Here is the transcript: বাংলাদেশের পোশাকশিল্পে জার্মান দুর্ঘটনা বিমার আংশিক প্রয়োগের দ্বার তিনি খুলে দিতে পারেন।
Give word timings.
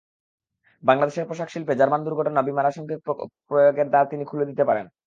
বাংলাদেশের 0.83 1.27
পোশাকশিল্পে 1.29 1.73
জার্মান 1.75 2.01
দুর্ঘটনা 2.03 2.41
বিমার 2.43 2.67
আংশিক 2.67 2.85
প্রয়োগের 3.49 3.87
দ্বার 3.89 4.05
তিনি 4.11 4.23
খুলে 4.25 4.45
দিতে 4.45 4.63
পারেন। 4.69 4.85